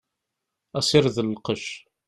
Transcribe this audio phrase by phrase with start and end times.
[0.79, 1.65] Asired n lqec.